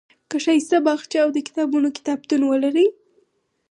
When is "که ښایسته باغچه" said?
0.29-1.17